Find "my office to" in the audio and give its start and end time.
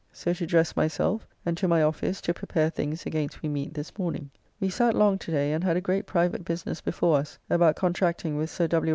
1.67-2.33